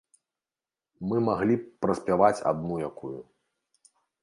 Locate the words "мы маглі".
1.11-1.59